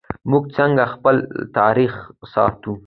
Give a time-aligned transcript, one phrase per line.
[0.29, 1.15] موږ څنګه خپل
[1.57, 1.93] تاریخ
[2.33, 2.73] ساتو؟